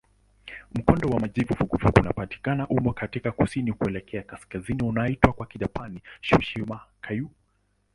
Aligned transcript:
Mkondo 0.73 1.07
wa 1.09 1.19
maji 1.19 1.41
vuguvugu 1.43 1.77
unapita 1.99 2.63
humo 2.63 2.93
kutoka 2.93 3.31
kusini 3.31 3.73
kuelekea 3.73 4.23
kaskazini 4.23 4.83
unaoitwa 4.83 5.33
kwa 5.33 5.45
Kijapani 5.45 6.01
"Tsushima-kairyū". 6.21 7.27